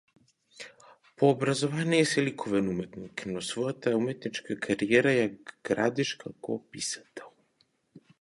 [1.17, 5.27] По образование си ликовен уметник, но својата уметничка кариера ја
[5.71, 7.31] градиш како писател.